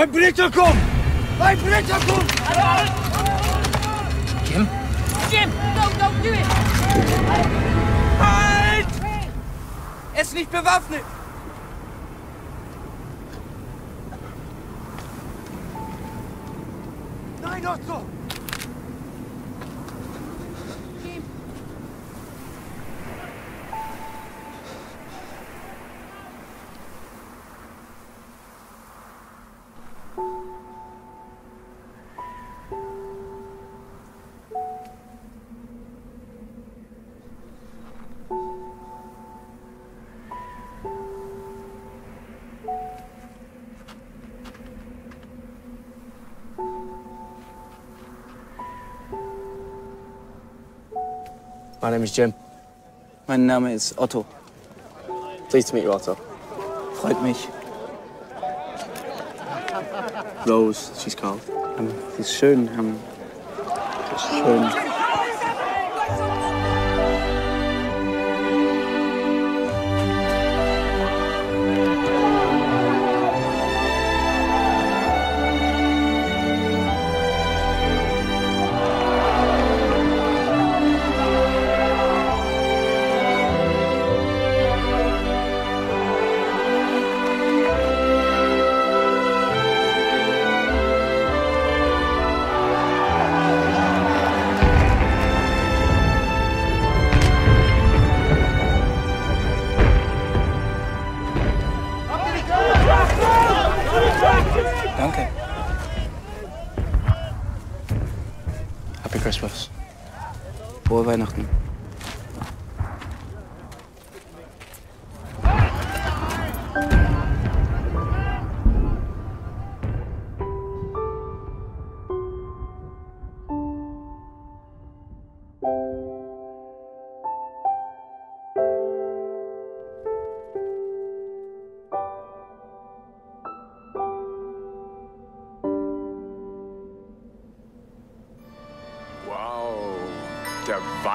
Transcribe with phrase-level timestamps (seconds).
[0.00, 0.78] Ein Blitzer kommt!
[1.38, 2.32] Ein Blitzer kommt!
[4.48, 4.66] Jim?
[5.30, 6.46] Jim, no, don't do it!
[8.18, 8.86] Halt!
[10.14, 11.02] Er ist nicht bewaffnet!
[17.42, 18.09] Nein, Otto!
[51.90, 52.32] My name is Jim.
[53.26, 54.24] Mein Name ist Otto.
[55.48, 56.16] Pleased to meet you, Otto.
[56.94, 57.48] Freut mich.
[60.46, 61.40] Rose, she's called.
[62.14, 62.68] Sie ist schön.
[62.78, 62.96] Ähm,
[64.16, 64.89] schön.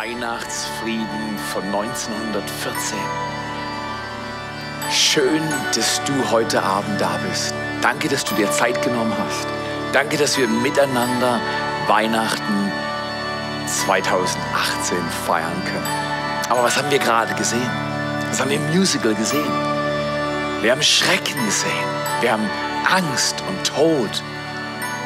[0.05, 2.95] Weihnachtsfrieden von 1914.
[4.91, 5.41] Schön,
[5.73, 7.55] dass du heute Abend da bist.
[7.81, 9.47] Danke, dass du dir Zeit genommen hast.
[9.93, 11.41] Danke, dass wir miteinander
[11.87, 12.71] Weihnachten
[13.65, 16.49] 2018 feiern können.
[16.49, 17.71] Aber was haben wir gerade gesehen?
[18.29, 19.51] Was haben wir im Musical gesehen?
[20.61, 21.71] Wir haben Schrecken gesehen.
[22.21, 22.47] Wir haben
[22.93, 24.21] Angst und Tod.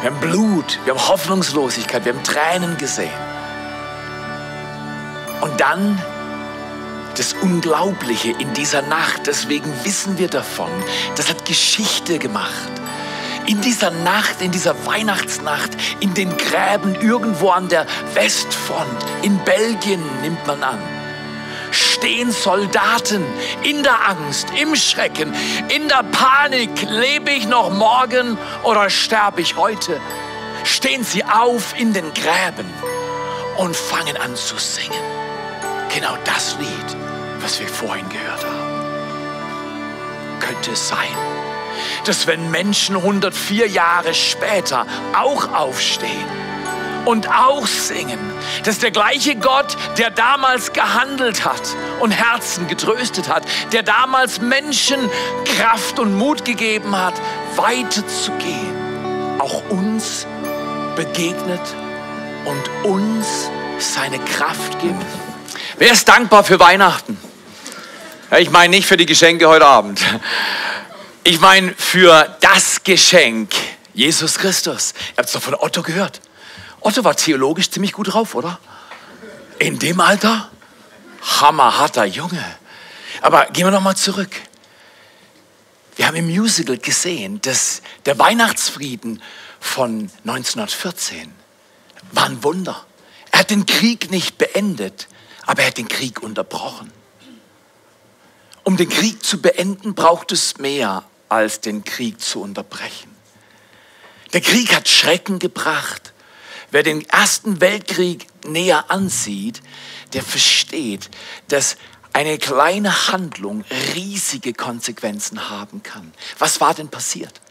[0.02, 3.39] Wir haben Blut, wir haben Hoffnungslosigkeit, wir haben Tränen gesehen.
[5.42, 6.02] Und dann
[7.16, 10.72] das Unglaubliche in dieser Nacht, deswegen wissen wir davon,
[11.16, 12.70] das hat Geschichte gemacht.
[13.46, 18.88] In dieser Nacht, in dieser Weihnachtsnacht, in den Gräben irgendwo an der Westfront,
[19.22, 20.80] in Belgien nimmt man an,
[21.72, 23.26] stehen Soldaten
[23.64, 25.34] in der Angst, im Schrecken,
[25.70, 26.70] in der Panik.
[26.84, 30.00] Lebe ich noch morgen oder sterbe ich heute?
[30.64, 32.72] Stehen sie auf in den Gräben
[33.58, 35.09] und fangen an zu singen.
[35.94, 36.98] Genau das Lied,
[37.42, 38.80] was wir vorhin gehört haben.
[40.40, 41.16] Könnte es sein,
[42.06, 44.86] dass wenn Menschen 104 Jahre später
[45.18, 46.28] auch aufstehen
[47.06, 48.20] und auch singen,
[48.66, 55.10] dass der gleiche Gott, der damals gehandelt hat und Herzen getröstet hat, der damals Menschen
[55.58, 57.16] Kraft und Mut gegeben hat,
[57.56, 60.28] weiterzugehen, auch uns
[60.96, 61.62] begegnet
[62.46, 63.50] und uns
[63.80, 65.29] seine Kraft gibt.
[65.80, 67.18] Wer ist dankbar für Weihnachten?
[68.38, 70.02] Ich meine nicht für die Geschenke heute Abend.
[71.24, 73.54] Ich meine für das Geschenk,
[73.94, 74.94] Jesus Christus.
[75.12, 76.20] Ihr habt es doch von Otto gehört.
[76.82, 78.60] Otto war theologisch ziemlich gut drauf, oder?
[79.58, 80.52] In dem Alter?
[81.40, 82.44] Hammerharter Junge.
[83.22, 84.36] Aber gehen wir noch mal zurück.
[85.96, 89.22] Wir haben im Musical gesehen, dass der Weihnachtsfrieden
[89.62, 91.34] von 1914
[92.12, 92.86] war ein Wunder.
[93.32, 95.08] Er hat den Krieg nicht beendet,
[95.50, 96.92] aber er hat den Krieg unterbrochen.
[98.64, 103.10] Um den Krieg zu beenden, braucht es mehr als den Krieg zu unterbrechen.
[104.32, 106.14] Der Krieg hat Schrecken gebracht.
[106.70, 109.64] Wer den Ersten Weltkrieg näher ansieht,
[110.14, 111.10] der versteht,
[111.48, 111.78] dass
[112.14, 116.14] eine kleine Handlung riesige Konsequenzen haben kann.
[116.38, 117.42] Was war denn passiert?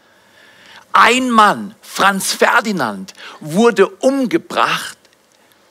[0.93, 4.97] Ein Mann, Franz Ferdinand, wurde umgebracht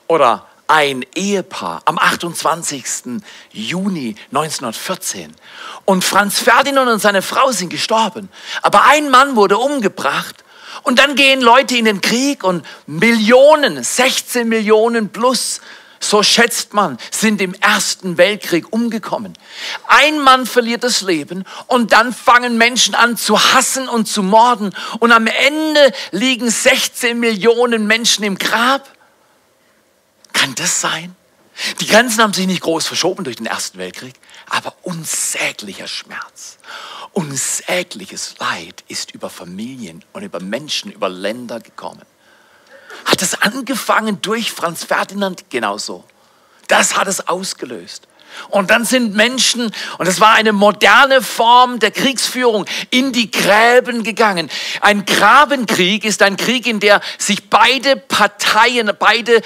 [0.09, 3.21] oder ein Ehepaar am 28.
[3.53, 5.35] Juni 1914.
[5.85, 8.29] Und Franz Ferdinand und seine Frau sind gestorben.
[8.63, 10.45] Aber ein Mann wurde umgebracht
[10.83, 15.61] Und dann gehen Leute in den Krieg und Millionen, 16 Millionen plus,
[16.01, 19.33] so schätzt man, sind im Ersten Weltkrieg umgekommen.
[19.89, 24.73] Ein Mann verliert das Leben und dann fangen Menschen an zu hassen und zu morden.
[25.01, 28.89] Und am Ende liegen 16 Millionen Menschen im Grab.
[30.39, 31.17] Kann das sein?
[31.81, 34.15] Die Grenzen haben sich nicht groß verschoben durch den Ersten Weltkrieg,
[34.49, 36.59] aber unsäglicher Schmerz,
[37.13, 42.03] unsägliches Leid ist über Familien und über Menschen, über Länder gekommen.
[43.05, 45.51] Hat es angefangen durch Franz Ferdinand?
[45.51, 46.05] Genauso.
[46.69, 48.07] Das hat es ausgelöst.
[48.51, 54.05] Und dann sind Menschen, und das war eine moderne Form der Kriegsführung, in die Gräben
[54.05, 54.51] gegangen.
[54.83, 59.43] Ein Grabenkrieg ist ein Krieg, in der sich beide Parteien, beide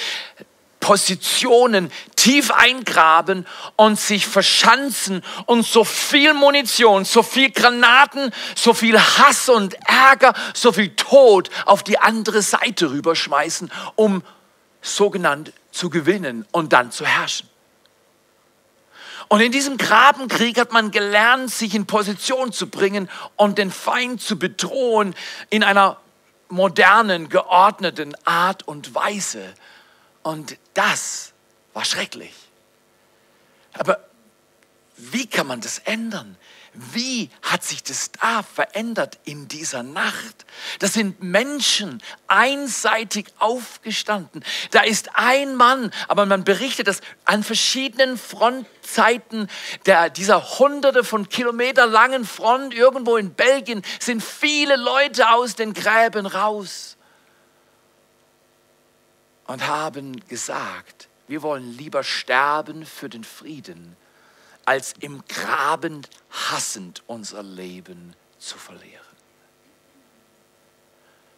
[0.83, 3.47] Positionen tief eingraben
[3.77, 10.35] und sich verschanzen und so viel Munition, so viel Granaten, so viel Hass und Ärger,
[10.53, 14.23] so viel Tod auf die andere Seite rüberschmeißen, um
[14.83, 17.49] sogenannt zu gewinnen und dann zu herrschen.
[19.29, 24.21] Und in diesem Grabenkrieg hat man gelernt, sich in Position zu bringen und den Feind
[24.21, 25.15] zu bedrohen
[25.49, 25.97] in einer
[26.49, 29.55] modernen, geordneten Art und Weise.
[30.23, 31.33] Und das
[31.73, 32.33] war schrecklich.
[33.75, 34.05] Aber
[34.97, 36.37] wie kann man das ändern?
[36.75, 40.47] Wie hat sich das da verändert in dieser Nacht?
[40.79, 44.43] Das sind Menschen einseitig aufgestanden.
[44.71, 49.49] Da ist ein Mann, aber man berichtet, dass an verschiedenen Frontzeiten
[49.85, 55.75] der, dieser hunderte von Kilometer langen Front irgendwo in Belgien sind viele Leute aus den
[55.75, 56.97] Gräben raus
[59.53, 63.99] und haben gesagt, wir wollen lieber sterben für den Frieden,
[64.65, 66.01] als im Graben
[66.31, 69.05] hassend unser Leben zu verlieren.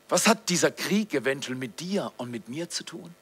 [0.08, 3.12] Was hat dieser Krieg eventuell mit dir und mit mir zu tun?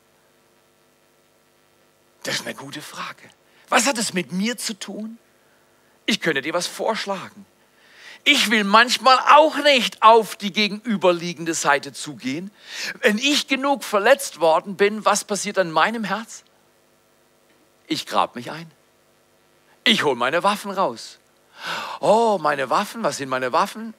[2.25, 3.31] Das ist eine gute Frage.
[3.71, 5.17] Was hat es mit mir zu tun?
[6.05, 7.47] Ich könnte dir was vorschlagen.
[8.25, 12.53] Ich will manchmal auch nicht auf die gegenüberliegende Seite zugehen.
[13.01, 16.45] Wenn ich genug verletzt worden bin, was passiert an meinem Herz?
[17.89, 18.71] Ich grab mich ein.
[19.85, 21.19] Ich hole meine Waffen raus.
[22.01, 23.95] Oh, meine Waffen, was sind meine Waffen?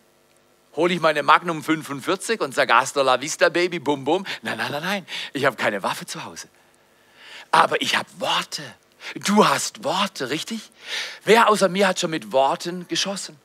[0.76, 4.26] Hole ich meine Magnum 45 und sage Hasta la vista, Baby, bum bum?
[4.42, 5.08] Nein, nein, nein, nein.
[5.34, 6.48] Ich habe keine Waffe zu Hause.
[7.52, 8.64] Aber ich habe Worte.
[9.26, 10.72] Du hast Worte, richtig?
[11.26, 13.38] Wer außer mir hat schon mit Worten geschossen?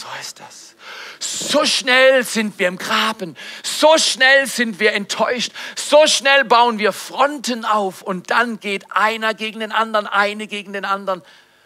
[0.00, 0.76] So ist das.
[1.18, 6.94] So schnell sind wir im Graben, so schnell sind wir enttäuscht, so schnell bauen wir
[6.94, 11.22] Fronten auf und dann geht einer gegen den anderen, eine gegen den anderen.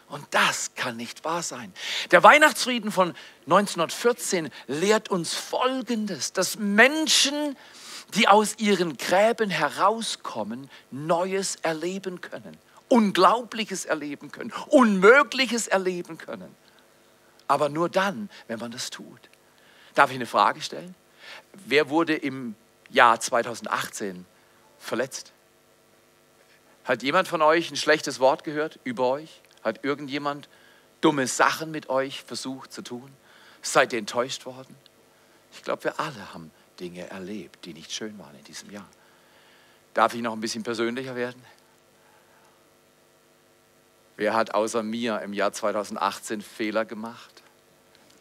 [0.09, 1.73] Und das kann nicht wahr sein.
[2.11, 3.15] Der Weihnachtsfrieden von
[3.45, 7.57] 1914 lehrt uns Folgendes, dass Menschen,
[8.17, 12.57] die aus ihren Gräben herauskommen, Neues erleben können,
[12.89, 16.64] Unglaubliches erleben können, Unmögliches erleben können.
[17.55, 19.31] Aber nur dann, wenn man das tut.
[19.95, 20.97] Darf ich eine Frage stellen?
[21.53, 22.57] Wer wurde im
[22.91, 24.27] Jahr 2018
[24.81, 25.31] verletzt?
[26.83, 29.41] Hat jemand von euch ein schlechtes Wort gehört über euch?
[29.63, 30.49] Hat irgendjemand
[31.01, 33.09] dumme Sachen mit euch versucht zu tun?
[33.63, 34.75] Seid ihr enttäuscht worden?
[35.53, 38.89] Ich glaube, wir alle haben Dinge erlebt, die nicht schön waren in diesem Jahr.
[39.95, 41.41] Darf ich noch ein bisschen persönlicher werden?
[44.17, 47.44] Wer hat außer mir im Jahr 2018 Fehler gemacht?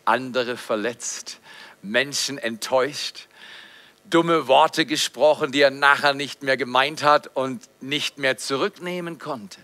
[0.06, 1.40] Andere verletzt,
[1.82, 3.28] Menschen enttäuscht,
[4.06, 9.60] dumme Worte gesprochen, die er nachher nicht mehr gemeint hat und nicht mehr zurücknehmen konnte.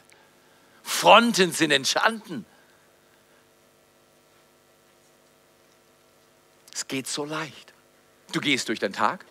[0.84, 2.46] Fronten sind entstanden.
[6.74, 7.74] Es geht so leicht.
[8.32, 9.26] Du gehst durch den Tag,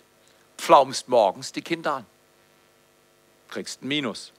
[0.57, 2.07] pflaumst morgens die Kinder an,
[3.49, 4.33] kriegst ein Minus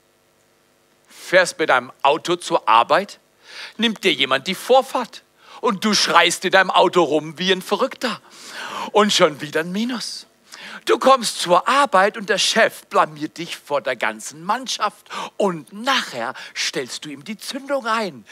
[1.10, 3.18] fährst mit deinem Auto zur Arbeit,
[3.76, 5.22] nimmt dir jemand die Vorfahrt
[5.60, 8.20] und du schreist in deinem Auto rum wie ein Verrückter
[8.92, 10.26] und schon wieder ein Minus.
[10.86, 16.34] Du kommst zur Arbeit und der Chef blamiert dich vor der ganzen Mannschaft und nachher
[16.56, 18.24] stellst du ihm die Zündung ein.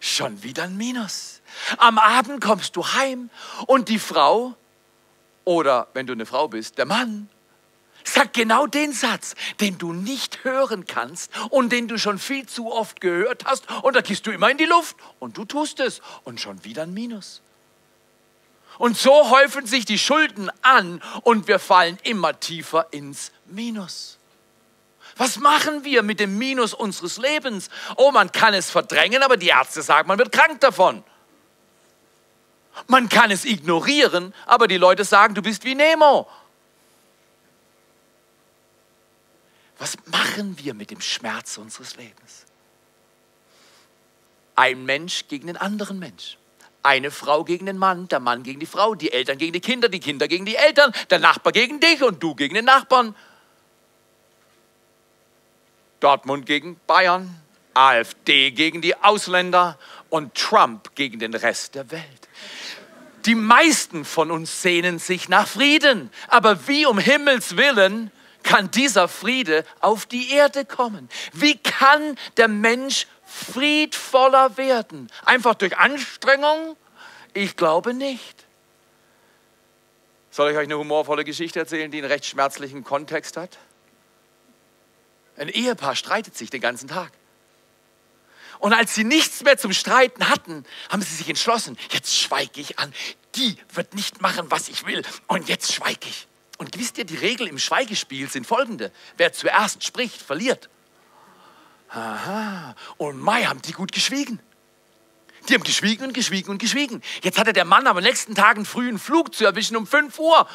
[0.00, 1.40] Schon wieder ein Minus.
[1.78, 3.30] Am Abend kommst du heim
[3.66, 4.54] und die Frau
[5.44, 7.28] oder wenn du eine Frau bist, der Mann
[8.08, 12.72] sagt genau den Satz, den du nicht hören kannst und den du schon viel zu
[12.72, 16.00] oft gehört hast und da gehst du immer in die Luft und du tust es
[16.24, 17.42] und schon wieder ein Minus.
[18.78, 24.18] Und so häufen sich die Schulden an und wir fallen immer tiefer ins Minus.
[25.16, 27.70] Was machen wir mit dem Minus unseres Lebens?
[27.96, 31.02] Oh, man kann es verdrängen, aber die Ärzte sagen, man wird krank davon.
[32.86, 36.28] Man kann es ignorieren, aber die Leute sagen, du bist wie Nemo.
[39.78, 42.46] Was machen wir mit dem Schmerz unseres Lebens?
[44.54, 46.38] Ein Mensch gegen den anderen Mensch.
[46.82, 49.88] Eine Frau gegen den Mann, der Mann gegen die Frau, die Eltern gegen die Kinder,
[49.88, 53.14] die Kinder gegen die Eltern, der Nachbar gegen dich und du gegen den Nachbarn.
[56.00, 57.42] Dortmund gegen Bayern,
[57.74, 59.78] AfD gegen die Ausländer
[60.08, 62.28] und Trump gegen den Rest der Welt.
[63.26, 68.12] Die meisten von uns sehnen sich nach Frieden, aber wie um Himmels willen
[68.46, 71.10] kann dieser Friede auf die Erde kommen?
[71.32, 75.10] Wie kann der Mensch friedvoller werden?
[75.24, 76.76] Einfach durch Anstrengung?
[77.34, 78.44] Ich glaube nicht.
[80.30, 83.58] Soll ich euch eine humorvolle Geschichte erzählen, die einen recht schmerzlichen Kontext hat?
[85.36, 87.10] Ein Ehepaar streitet sich den ganzen Tag.
[88.58, 92.78] Und als sie nichts mehr zum Streiten hatten, haben sie sich entschlossen, jetzt schweige ich
[92.78, 92.94] an.
[93.34, 95.02] Die wird nicht machen, was ich will.
[95.26, 96.26] Und jetzt schweige ich.
[96.58, 98.92] Und wisst ihr, die Regeln im Schweigespiel sind folgende.
[99.16, 100.68] Wer zuerst spricht, verliert.
[101.90, 102.74] Aha.
[102.96, 104.40] Und Mai haben die gut geschwiegen.
[105.48, 107.02] Die haben geschwiegen und geschwiegen und geschwiegen.
[107.22, 110.48] Jetzt hatte der Mann am nächsten Tag einen frühen Flug zu erwischen um 5 Uhr.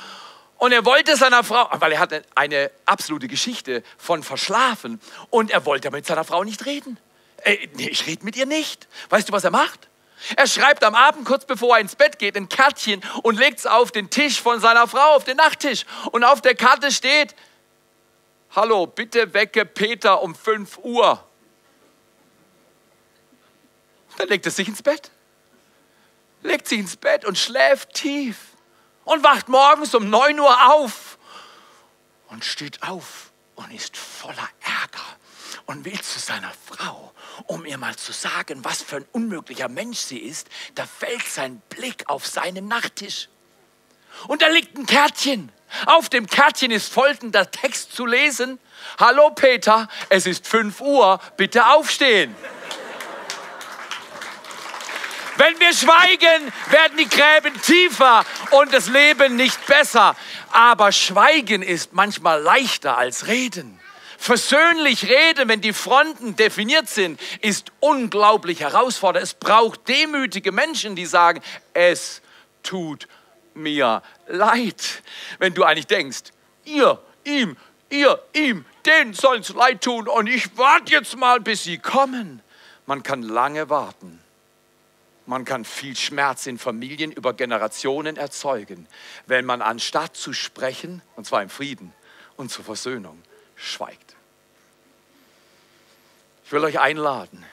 [0.58, 5.00] Und er wollte seiner Frau, weil er hatte eine absolute Geschichte von Verschlafen.
[5.30, 7.00] Und er wollte mit seiner Frau nicht reden.
[7.44, 8.88] Äh, nee, ich rede mit ihr nicht.
[9.10, 9.88] Weißt du, was er macht?
[10.36, 13.66] Er schreibt am Abend, kurz bevor er ins Bett geht, ein Kärtchen und legt es
[13.66, 15.86] auf den Tisch von seiner Frau, auf den Nachttisch.
[16.12, 17.36] Und auf der Karte steht,
[18.54, 21.26] Hallo, bitte wecke Peter um 5 Uhr.
[24.18, 25.10] Dann legt er sich ins Bett.
[26.44, 28.38] Legt sich ins Bett und schläft tief.
[29.06, 31.18] Und wacht morgens um 9 Uhr auf.
[32.28, 35.21] Und steht auf und ist voller Ärger
[35.66, 37.14] und will zu seiner Frau,
[37.48, 41.62] um ihr mal zu sagen, was für ein unmöglicher Mensch sie ist, da fällt sein
[41.70, 43.30] Blick auf seinen Nachttisch.
[44.28, 45.52] Und da liegt ein Kärtchen.
[45.86, 48.60] Auf dem Kärtchen ist folgender Text zu lesen.
[49.00, 52.36] Hallo Peter, es ist 5 Uhr, bitte aufstehen.
[55.38, 60.16] Wenn wir schweigen, werden die Gräben tiefer und das Leben nicht besser.
[60.52, 63.81] Aber Schweigen ist manchmal leichter als Reden.
[64.22, 69.24] Versöhnlich reden, wenn die Fronten definiert sind, ist unglaublich herausfordernd.
[69.24, 71.42] Es braucht demütige Menschen, die sagen,
[71.74, 72.22] es
[72.62, 73.08] tut
[73.56, 75.02] mir leid.
[75.40, 76.34] Wenn du eigentlich denkst,
[76.66, 77.58] ihr, ihm,
[77.90, 82.44] ihr, ihm, denen soll es leid tun und ich warte jetzt mal, bis sie kommen.
[82.86, 84.20] Man kann lange warten.
[85.26, 88.86] Man kann viel Schmerz in Familien über Generationen erzeugen,
[89.26, 91.92] wenn man anstatt zu sprechen, und zwar im Frieden
[92.38, 93.24] und zur Versöhnung,
[93.62, 94.16] schweigt.
[96.46, 97.46] Ich will euch einladen.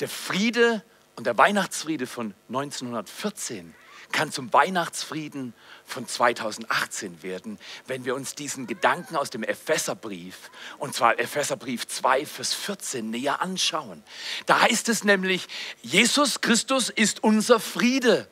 [0.00, 0.82] Der Friede
[1.16, 3.74] und der Weihnachtsfriede von 1914
[4.12, 5.54] kann zum Weihnachtsfrieden
[5.84, 12.26] von 2018 werden, wenn wir uns diesen Gedanken aus dem Epheserbrief, und zwar Epheserbrief 2,
[12.26, 14.02] Vers 14, näher anschauen.
[14.46, 15.46] Da heißt es nämlich,
[15.82, 18.28] Jesus Christus ist unser Friede.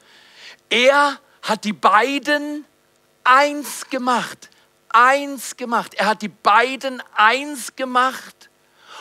[0.68, 2.64] Er hat die beiden
[3.24, 4.50] eins gemacht.
[4.90, 5.94] Eins gemacht.
[5.94, 8.50] Er hat die beiden eins gemacht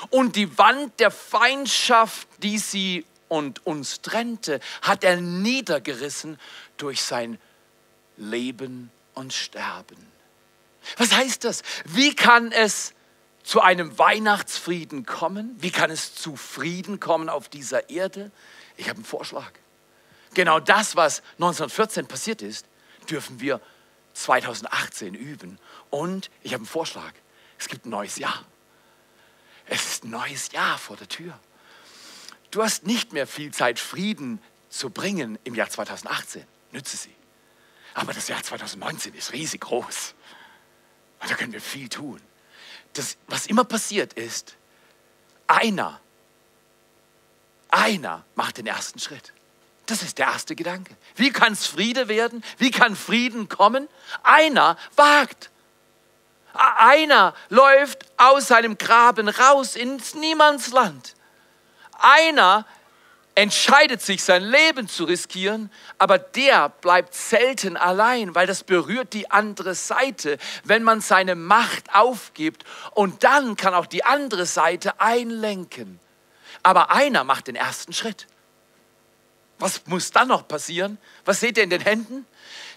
[0.09, 6.39] und die Wand der Feindschaft, die sie und uns trennte, hat er niedergerissen
[6.77, 7.39] durch sein
[8.15, 9.97] Leben und Sterben.
[10.97, 11.63] Was heißt das?
[11.85, 12.93] Wie kann es
[13.43, 15.55] zu einem Weihnachtsfrieden kommen?
[15.59, 18.31] Wie kann es zu Frieden kommen auf dieser Erde?
[18.77, 19.51] Ich habe einen Vorschlag.
[20.33, 22.65] Genau das, was 1914 passiert ist,
[23.09, 23.59] dürfen wir
[24.17, 25.59] 2018 üben.
[25.89, 27.13] Und ich habe einen Vorschlag.
[27.59, 28.45] Es gibt ein neues Jahr.
[29.65, 31.37] Es ist ein neues Jahr vor der Tür.
[32.51, 36.45] Du hast nicht mehr viel Zeit, Frieden zu bringen im Jahr 2018.
[36.71, 37.15] Nütze sie.
[37.93, 40.13] Aber das Jahr 2019 ist riesig groß.
[41.19, 42.21] Und da können wir viel tun.
[42.93, 44.55] Das, was immer passiert ist,
[45.47, 45.99] einer,
[47.69, 49.33] einer macht den ersten Schritt.
[49.87, 50.95] Das ist der erste Gedanke.
[51.15, 52.43] Wie kann es Friede werden?
[52.57, 53.87] Wie kann Frieden kommen?
[54.21, 55.49] Einer wagt.
[56.53, 61.15] Einer läuft aus seinem Graben raus ins Niemandsland.
[61.99, 62.65] Einer
[63.33, 69.31] entscheidet sich, sein Leben zu riskieren, aber der bleibt selten allein, weil das berührt die
[69.31, 75.99] andere Seite, wenn man seine Macht aufgibt und dann kann auch die andere Seite einlenken.
[76.63, 78.27] Aber einer macht den ersten Schritt.
[79.59, 80.97] Was muss dann noch passieren?
[81.25, 82.25] Was seht ihr in den Händen?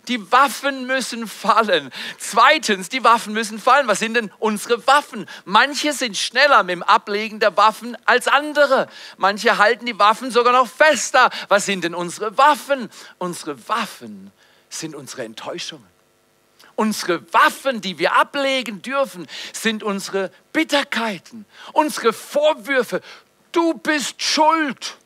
[0.08, 1.90] die Waffen müssen fallen.
[2.18, 3.88] Zweitens, die Waffen müssen fallen.
[3.88, 5.26] Was sind denn unsere Waffen?
[5.44, 8.88] Manche sind schneller mit dem Ablegen der Waffen als andere.
[9.16, 11.30] Manche halten die Waffen sogar noch fester.
[11.49, 12.90] Was sind denn unsere Waffen?
[13.18, 14.32] Unsere Waffen
[14.68, 15.87] sind unsere Enttäuschungen.
[16.76, 23.02] Unsere Waffen, die wir ablegen dürfen, sind unsere Bitterkeiten, unsere Vorwürfe.
[23.52, 24.96] Du bist schuld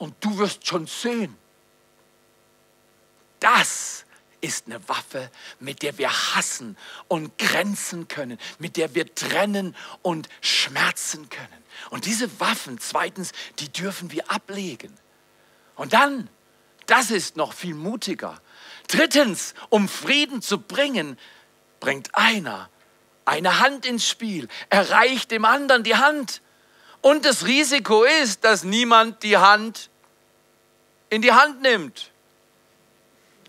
[0.00, 1.36] und du wirst schon sehen.
[3.38, 4.04] Das
[4.40, 5.30] ist eine Waffe,
[5.60, 6.76] mit der wir hassen
[7.06, 11.46] und grenzen können, mit der wir trennen und schmerzen können.
[11.90, 14.92] Und diese Waffen, zweitens, die dürfen wir ablegen.
[15.76, 16.28] Und dann,
[16.86, 18.40] das ist noch viel mutiger.
[18.88, 21.18] Drittens, um Frieden zu bringen,
[21.78, 22.68] bringt einer
[23.30, 26.42] eine Hand ins Spiel, erreicht dem anderen die Hand.
[27.02, 29.90] Und das Risiko ist, dass niemand die Hand
[31.08, 32.10] in die Hand nimmt.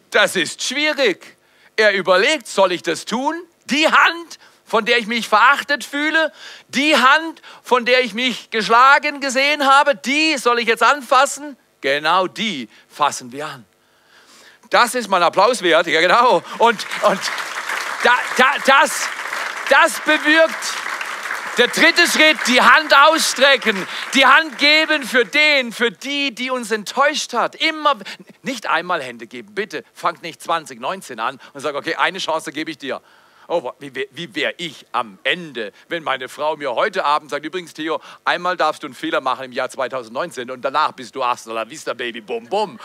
[0.10, 1.38] Das ist schwierig.
[1.76, 3.36] Er überlegt, soll ich das tun?
[3.66, 6.32] Die Hand, von der ich mich verachtet fühle,
[6.70, 11.58] die Hand, von der ich mich geschlagen gesehen habe, die soll ich jetzt anfassen?
[11.82, 13.66] Genau die fassen wir an.
[14.70, 16.44] Das ist mein Applaus wert, ja genau.
[16.58, 17.20] Und, und
[18.04, 19.10] da, da, das,
[19.70, 20.81] das bewirkt
[21.58, 26.72] der dritte Schritt, die Hand ausstrecken, die Hand geben für den, für die, die uns
[26.72, 27.56] enttäuscht hat.
[27.56, 27.98] Immer,
[28.42, 29.84] nicht einmal Hände geben, bitte.
[29.94, 33.02] Fangt nicht 2019 an und sagt, okay, eine Chance gebe ich dir.
[33.48, 38.00] Oh, wie, wäre ich am Ende, wenn meine Frau mir heute Abend sagt, übrigens Theo,
[38.24, 41.70] einmal darfst du einen Fehler machen im Jahr 2019 und danach bist du hasta la
[41.70, 42.80] vista, Baby, bum, bum.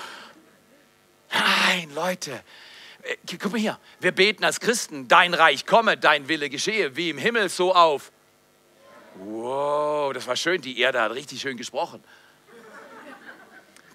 [1.32, 2.42] Nein, Leute,
[3.02, 7.11] äh, guck mal hier, wir beten als Christen, dein Reich komme, dein Wille geschehe, wie
[7.11, 8.11] im Himmel, so auf
[9.18, 10.61] Wow, das war schön.
[10.61, 12.02] Die Erde hat richtig schön gesprochen.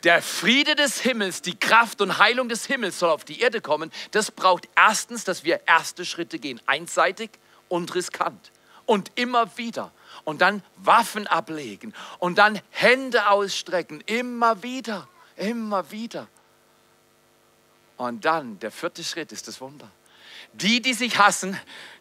[0.03, 3.91] Der Friede des Himmels, die Kraft und Heilung des Himmels soll auf die Erde kommen.
[4.12, 7.29] Das braucht erstens, dass wir erste Schritte gehen, einseitig
[7.69, 8.51] und riskant.
[8.88, 9.91] Und immer wieder.
[10.23, 11.93] Und dann Waffen ablegen.
[12.17, 14.01] Und dann Hände ausstrecken.
[14.07, 15.07] Immer wieder.
[15.36, 16.27] Immer wieder.
[17.97, 19.89] Und dann, der vierte Schritt ist das Wunder.
[20.53, 21.57] Die, die sich hassen,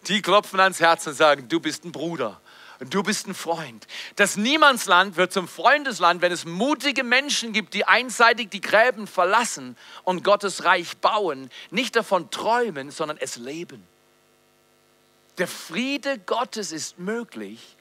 [0.09, 2.40] die klopfen ans Herz und sagen, du bist ein Bruder
[2.88, 3.86] du bist ein Freund.
[4.16, 9.76] Das Niemandsland wird zum Freundesland, wenn es mutige Menschen gibt, die einseitig die Gräben verlassen
[10.04, 13.86] und Gottes Reich bauen, nicht davon träumen, sondern es leben.
[15.38, 17.76] Der Friede Gottes ist möglich,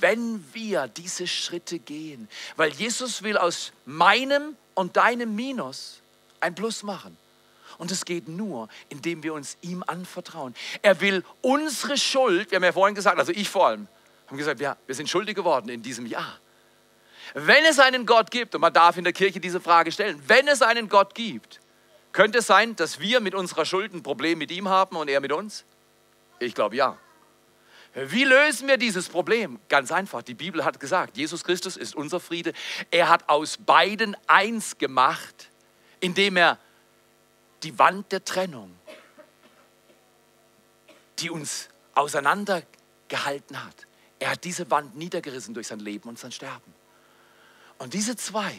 [0.00, 6.00] wenn wir diese Schritte gehen, weil Jesus will aus meinem und deinem Minus
[6.40, 7.16] ein Plus machen.
[7.78, 10.54] Und es geht nur, indem wir uns ihm anvertrauen.
[10.82, 13.88] Er will unsere Schuld, wir haben ja vorhin gesagt, also ich vor allem,
[14.26, 16.40] haben gesagt, ja, wir sind schuldig geworden in diesem Jahr.
[17.34, 20.48] Wenn es einen Gott gibt, und man darf in der Kirche diese Frage stellen, wenn
[20.48, 21.60] es einen Gott gibt,
[22.12, 25.20] könnte es sein, dass wir mit unserer Schuld ein Problem mit ihm haben und er
[25.20, 25.64] mit uns?
[26.38, 26.96] Ich glaube ja.
[27.94, 29.58] Wie lösen wir dieses Problem?
[29.68, 30.22] Ganz einfach.
[30.22, 32.52] Die Bibel hat gesagt, Jesus Christus ist unser Friede.
[32.90, 35.50] Er hat aus beiden eins gemacht,
[36.00, 36.58] indem er
[37.62, 38.74] die Wand der Trennung,
[41.18, 43.86] die uns auseinandergehalten hat,
[44.18, 46.74] er hat diese Wand niedergerissen durch sein Leben und sein Sterben.
[47.78, 48.56] Und diese zwei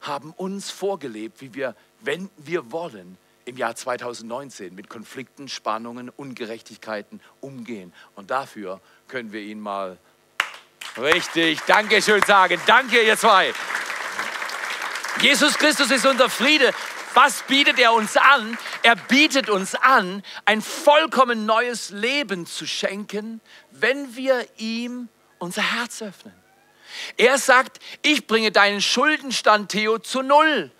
[0.00, 7.20] haben uns vorgelebt, wie wir, wenn wir wollen, im Jahr 2019 mit Konflikten, Spannungen, Ungerechtigkeiten
[7.40, 7.92] umgehen.
[8.14, 9.98] Und dafür können wir Ihnen mal
[10.96, 12.60] richtig Dankeschön sagen.
[12.66, 13.52] Danke, ihr zwei.
[15.20, 16.72] Jesus Christus ist unser Friede.
[17.14, 18.56] Was bietet er uns an?
[18.82, 26.02] Er bietet uns an, ein vollkommen neues Leben zu schenken, wenn wir ihm unser Herz
[26.02, 26.34] öffnen.
[27.16, 30.70] Er sagt, ich bringe deinen Schuldenstand, Theo, zu Null.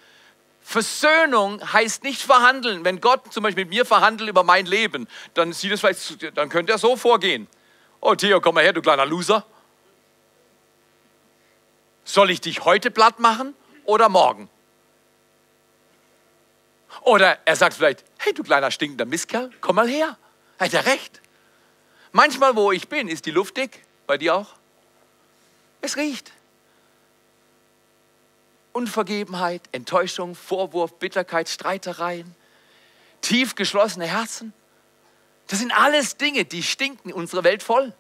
[0.61, 2.85] Versöhnung heißt nicht verhandeln.
[2.85, 6.49] Wenn Gott zum Beispiel mit mir verhandelt über mein Leben, dann sieht es vielleicht, dann
[6.49, 7.49] könnte er so vorgehen.
[8.01, 9.45] Oh Theo, komm mal her, du kleiner Loser.
[12.05, 14.49] Soll ich dich heute platt machen oder morgen?
[17.05, 20.17] Oder er sagt vielleicht, hey du kleiner stinkender Mistkerl, komm mal her.
[20.59, 21.21] Hat er recht.
[22.13, 23.85] Manchmal, wo ich bin, ist die Luft dick.
[24.07, 24.55] Bei dir auch?
[25.81, 26.33] Es riecht.
[28.73, 32.35] Unvergebenheit, Enttäuschung, Vorwurf, Bitterkeit, Streitereien,
[33.21, 34.53] tief geschlossene Herzen.
[35.49, 37.93] Das sind alles Dinge, die stinken unsere Welt voll.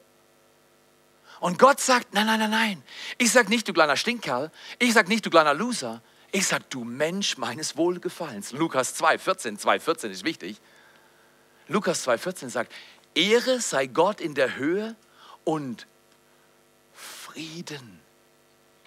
[1.40, 2.82] Und Gott sagt, nein, nein, nein, nein.
[3.18, 4.50] Ich sag nicht, du kleiner Stinkkerl.
[4.78, 6.00] Ich sag nicht, du kleiner Loser.
[6.34, 8.52] Ich sag, du Mensch meines Wohlgefallens.
[8.52, 10.60] Lukas 2, 14, 2, 14 ist wichtig.
[11.68, 12.72] Lukas 2, 14 sagt,
[13.14, 14.96] Ehre sei Gott in der Höhe
[15.44, 15.86] und
[16.94, 18.00] Frieden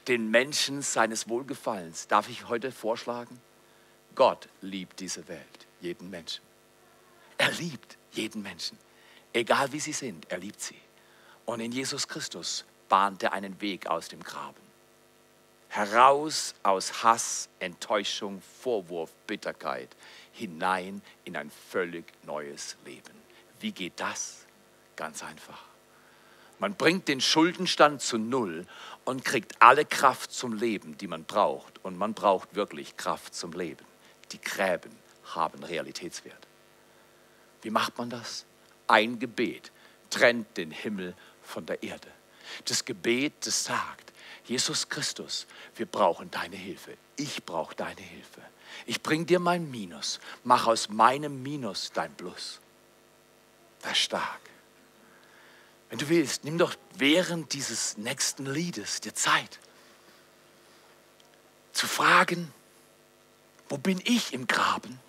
[0.08, 2.08] den Menschen seines Wohlgefallens.
[2.08, 3.39] Darf ich heute vorschlagen?
[4.15, 6.43] Gott liebt diese Welt, jeden Menschen.
[7.38, 8.77] Er liebt jeden Menschen.
[9.34, 10.79] Egal wie sie sind, er liebt sie.
[11.45, 14.64] Und in Jesus Christus bahnt er einen Weg aus dem Graben.
[15.75, 19.89] Heraus aus Hass, Enttäuschung, Vorwurf, Bitterkeit,
[20.31, 23.11] hinein in ein völlig neues Leben.
[23.59, 24.45] Wie geht das?
[24.95, 25.61] Ganz einfach.
[26.59, 28.65] Man bringt den Schuldenstand zu Null
[29.03, 31.83] und kriegt alle Kraft zum Leben, die man braucht.
[31.83, 33.85] Und man braucht wirklich Kraft zum Leben.
[34.31, 34.97] Die Gräben
[35.33, 36.47] haben Realitätswert.
[37.63, 38.45] Wie macht man das?
[38.88, 39.73] Ein Gebet
[40.09, 42.07] trennt den Himmel von der Erde.
[42.63, 44.04] Das Gebet, das sagt,
[44.45, 46.97] Jesus Christus, wir brauchen deine Hilfe.
[47.15, 48.41] Ich brauche deine Hilfe.
[48.86, 50.19] Ich bring dir mein Minus.
[50.43, 52.60] Mach aus meinem Minus dein Plus.
[53.89, 54.39] Ist stark.
[55.89, 59.60] Wenn du willst, nimm doch während dieses nächsten Liedes dir Zeit
[61.71, 62.51] zu fragen,
[63.69, 64.99] wo bin ich im Graben?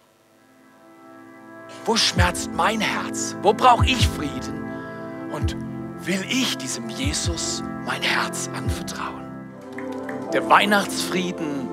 [1.84, 3.36] Wo schmerzt mein Herz?
[3.42, 5.32] Wo brauche ich Frieden?
[5.32, 5.56] Und
[6.06, 9.25] will ich diesem Jesus mein Herz anvertrauen?
[10.36, 11.66] Der Weihnachtsfrieden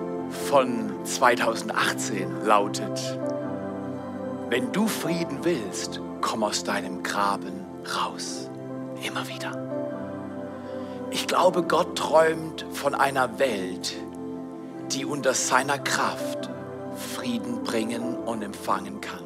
[0.47, 3.19] von 2018 lautet,
[4.47, 8.49] wenn du Frieden willst, komm aus deinem Graben raus.
[9.05, 9.51] Immer wieder.
[11.11, 13.97] Ich glaube, Gott träumt von einer Welt,
[14.93, 16.49] die unter seiner Kraft
[17.17, 19.25] Frieden bringen und empfangen kann.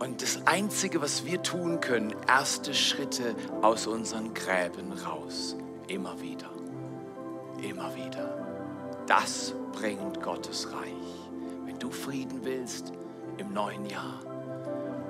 [0.00, 5.56] Und das Einzige, was wir tun können, erste Schritte aus unseren Gräben raus.
[5.88, 6.50] Immer wieder.
[7.68, 8.28] Immer wieder.
[9.06, 11.30] Das bringt Gottes Reich.
[11.64, 12.92] Wenn du Frieden willst
[13.38, 14.20] im neuen Jahr,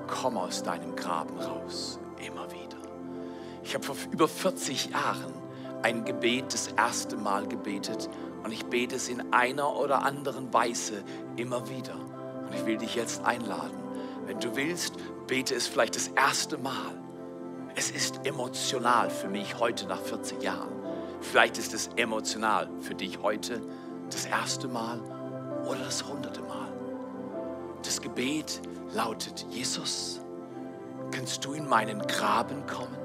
[0.06, 1.98] komm aus deinem Graben raus.
[2.24, 2.76] Immer wieder.
[3.64, 5.34] Ich habe vor über 40 Jahren
[5.82, 8.08] ein Gebet das erste Mal gebetet
[8.44, 11.02] und ich bete es in einer oder anderen Weise
[11.36, 11.96] immer wieder.
[11.96, 13.76] Und ich will dich jetzt einladen.
[14.26, 14.94] Wenn du willst,
[15.26, 16.94] bete es vielleicht das erste Mal.
[17.74, 20.83] Es ist emotional für mich heute nach 40 Jahren.
[21.24, 23.60] Vielleicht ist es emotional für dich heute
[24.10, 25.00] das erste Mal
[25.66, 26.72] oder das hunderte Mal.
[27.82, 28.60] Das Gebet
[28.92, 30.20] lautet, Jesus,
[31.10, 32.96] kannst du in meinen Graben kommen?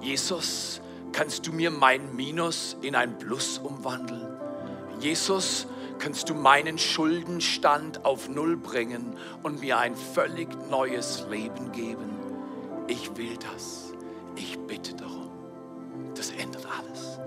[0.00, 0.80] Jesus,
[1.12, 4.38] kannst du mir mein Minus in ein Plus umwandeln?
[5.00, 5.66] Jesus,
[5.98, 12.10] kannst du meinen Schuldenstand auf Null bringen und mir ein völlig neues Leben geben?
[12.86, 13.92] Ich will das.
[14.36, 15.26] Ich bitte darum.
[16.14, 17.18] Das ändert alles.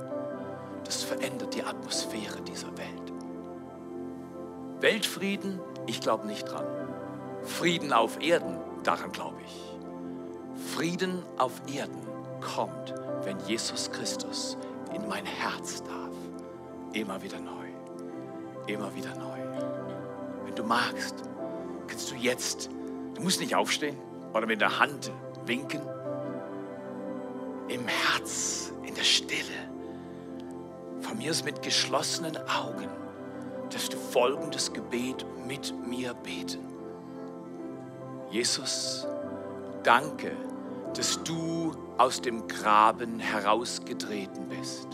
[0.84, 3.14] Das verändert die Atmosphäre dieser Welt.
[4.82, 6.66] Weltfrieden, ich glaube nicht dran.
[7.44, 10.76] Frieden auf Erden, daran glaube ich.
[10.76, 12.02] Frieden auf Erden
[12.42, 14.58] kommt, wenn Jesus Christus
[14.94, 16.14] in mein Herz darf.
[16.94, 17.68] Immer wieder neu.
[18.68, 19.38] Immer wieder neu.
[20.46, 21.16] Wenn du magst,
[21.88, 22.70] kannst du jetzt,
[23.16, 23.98] du musst nicht aufstehen
[24.34, 25.12] oder mit der Hand
[25.46, 25.82] winken.
[27.70, 29.70] Im Herz, in der Stille,
[31.02, 32.90] von mir ist mit geschlossenen Augen,
[33.72, 36.68] dass du folgendes Gebet mit mir beten.
[38.32, 39.08] Jesus,
[39.84, 40.32] danke,
[40.96, 44.88] dass du aus dem Graben herausgetreten bist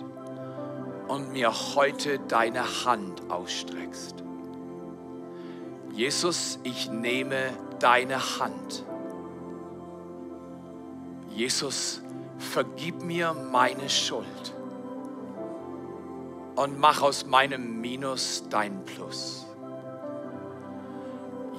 [1.07, 4.15] und mir heute deine Hand ausstreckst.
[5.93, 8.83] Jesus, ich nehme deine Hand.
[11.29, 12.01] Jesus,
[12.37, 14.53] vergib mir meine Schuld
[16.55, 19.45] und mach aus meinem Minus dein Plus.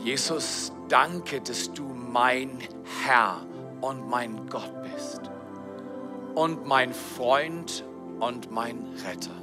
[0.03, 2.59] Jesus, danke, dass du mein
[3.05, 3.41] Herr
[3.81, 5.21] und mein Gott bist
[6.35, 7.85] und mein Freund
[8.21, 9.35] und mein Retter.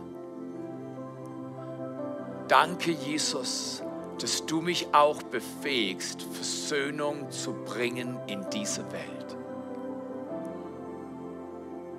[2.48, 3.84] Danke, Jesus,
[4.20, 9.38] dass du mich auch befähigst, Versöhnung zu bringen in diese Welt.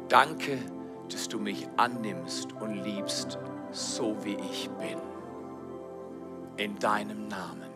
[0.09, 0.59] Danke,
[1.11, 3.39] dass du mich annimmst und liebst,
[3.73, 4.99] so wie ich bin.
[6.57, 7.71] In deinem Namen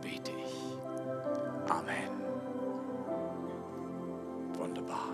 [0.00, 1.70] bete ich.
[1.70, 2.10] Amen.
[4.58, 5.08] Wunderbar.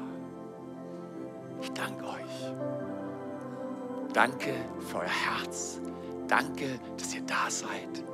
[1.61, 2.55] Ich danke euch.
[4.13, 5.81] Danke für euer Herz.
[6.29, 8.05] Danke, dass ihr da seid.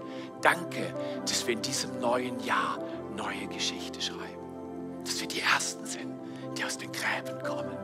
[0.43, 2.79] Danke, dass wir in diesem neuen Jahr
[3.17, 5.03] neue Geschichte schreiben.
[5.05, 6.15] Dass wir die Ersten sind,
[6.57, 7.77] die aus den Gräben kommen.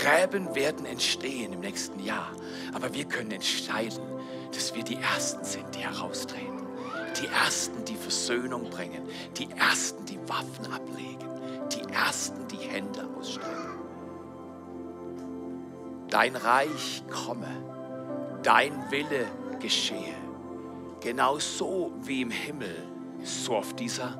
[0.00, 2.30] Gräben werden entstehen im nächsten Jahr,
[2.74, 4.02] aber wir können entscheiden,
[4.52, 6.66] dass wir die Ersten sind, die heraustreten.
[7.20, 9.08] Die Ersten, die Versöhnung bringen.
[9.36, 11.28] Die Ersten, die Waffen ablegen.
[11.72, 13.76] Die Ersten, die Hände ausstrecken.
[16.10, 17.48] Dein Reich komme,
[18.42, 19.26] dein Wille
[19.60, 20.14] geschehe.
[21.00, 22.86] Genau so wie im Himmel,
[23.22, 24.18] so auf dieser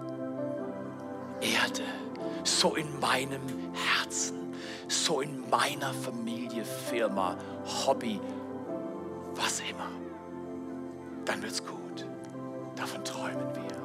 [1.40, 1.84] Erde,
[2.44, 3.42] so in meinem
[3.74, 4.45] Herzen,
[4.88, 7.36] so in meiner Familie, Firma,
[7.86, 8.20] Hobby,
[9.34, 9.90] was immer.
[11.24, 12.06] Dann wird's gut.
[12.76, 13.76] Davon träumen wir.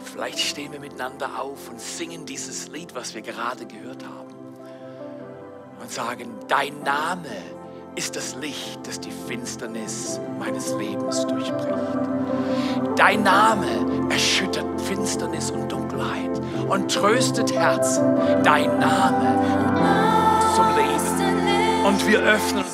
[0.00, 4.34] Vielleicht stehen wir miteinander auf und singen dieses Lied, was wir gerade gehört haben.
[5.80, 7.28] Und sagen, dein Name
[7.94, 11.98] ist das Licht, das die Finsternis meines Lebens durchbricht.
[12.96, 18.04] Dein Name erschüttert Finsternis und Dunkelheit und tröstet Herzen.
[18.42, 19.38] Dein Name
[20.54, 21.86] zum Leben.
[21.86, 22.64] Und wir öffnen